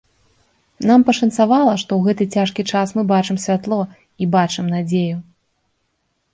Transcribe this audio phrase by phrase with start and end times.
[0.91, 5.17] Нам пашанцавала, што ў гэты цяжкі час мы бачым святло і бачым надзею.